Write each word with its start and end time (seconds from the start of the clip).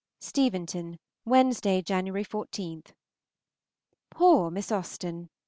XX. 0.19 0.29
STEVENTON, 0.29 0.99
Wednesday 1.25 1.79
(January 1.83 2.23
14). 2.23 2.83
POOR 4.09 4.49
Miss 4.49 4.71
Austen! 4.71 5.29